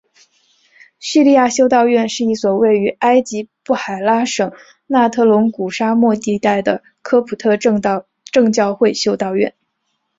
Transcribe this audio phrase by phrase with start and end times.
[0.97, 4.51] 叙利亚修道院是一所位于埃及布海拉省
[4.87, 9.53] 纳特隆谷沙漠地带的科普特正教会修道院。